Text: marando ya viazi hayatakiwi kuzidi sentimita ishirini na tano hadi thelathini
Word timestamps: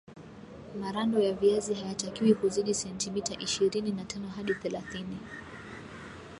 marando 0.79 1.19
ya 1.19 1.33
viazi 1.33 1.73
hayatakiwi 1.73 2.33
kuzidi 2.33 2.73
sentimita 2.73 3.33
ishirini 3.35 3.91
na 3.91 4.05
tano 4.05 4.27
hadi 4.27 4.53
thelathini 4.53 5.17